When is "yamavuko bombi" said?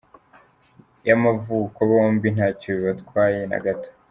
1.07-2.27